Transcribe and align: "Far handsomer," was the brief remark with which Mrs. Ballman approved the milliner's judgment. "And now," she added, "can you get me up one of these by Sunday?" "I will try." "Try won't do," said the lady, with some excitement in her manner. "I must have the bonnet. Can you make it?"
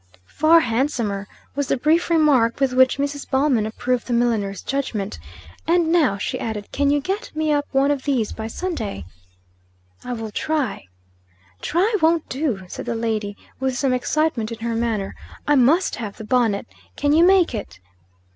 "Far 0.25 0.61
handsomer," 0.61 1.27
was 1.53 1.67
the 1.67 1.77
brief 1.77 2.09
remark 2.09 2.59
with 2.59 2.73
which 2.73 2.97
Mrs. 2.97 3.29
Ballman 3.29 3.67
approved 3.67 4.07
the 4.07 4.13
milliner's 4.13 4.63
judgment. 4.63 5.19
"And 5.67 5.91
now," 5.91 6.17
she 6.17 6.39
added, 6.39 6.71
"can 6.71 6.89
you 6.89 6.99
get 6.99 7.29
me 7.35 7.51
up 7.51 7.67
one 7.71 7.91
of 7.91 8.01
these 8.05 8.31
by 8.31 8.47
Sunday?" 8.47 9.05
"I 10.03 10.13
will 10.13 10.31
try." 10.31 10.85
"Try 11.61 11.95
won't 12.01 12.27
do," 12.29 12.63
said 12.67 12.87
the 12.87 12.95
lady, 12.95 13.37
with 13.59 13.77
some 13.77 13.93
excitement 13.93 14.51
in 14.51 14.65
her 14.67 14.73
manner. 14.73 15.13
"I 15.47 15.53
must 15.53 15.97
have 15.97 16.17
the 16.17 16.23
bonnet. 16.25 16.65
Can 16.95 17.13
you 17.13 17.23
make 17.23 17.53
it?" 17.53 17.79